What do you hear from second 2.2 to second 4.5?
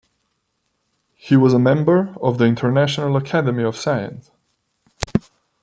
of the International Academy of Science.